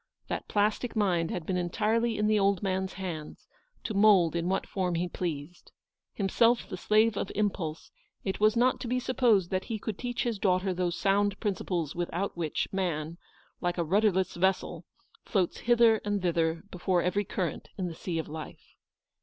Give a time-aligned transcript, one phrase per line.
[0.29, 3.47] That plastic mind had been entirely in the old man's hands,
[3.83, 5.71] to mould in what form he pleased.
[6.13, 7.91] Himself the slave of impulse,
[8.23, 9.09] it was not 190 ELEANOR'S VICTORY.
[9.11, 13.19] to be supposed that he could teach his daughter those sound principles without which man,
[13.61, 14.87] like a rudderless vessel,
[15.23, 18.73] floats hither and thither before every current in the sea of life.